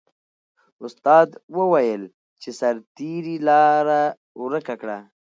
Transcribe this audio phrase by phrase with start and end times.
[0.85, 2.03] استاد وویل
[2.41, 4.03] چې سرتیري لاره
[4.43, 4.97] ورکه کړه.